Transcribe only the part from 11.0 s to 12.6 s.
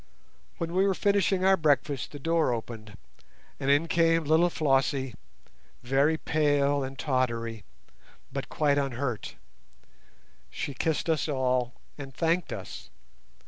us all and thanked